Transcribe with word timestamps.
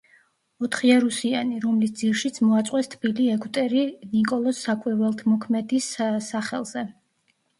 ოთხიარუსიანი, 0.67 1.57
რომლის 1.65 1.91
ძირშიც 1.99 2.39
მოაწყვეს 2.45 2.89
თბილი 2.95 3.27
ეგვტერი 3.35 3.83
ნიკოლოზ 4.15 4.61
საკვირველთმოქმედის 4.69 5.93
სახელზე. 6.31 6.87